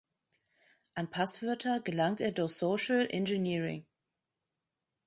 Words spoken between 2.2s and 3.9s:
er durch Social Engineering.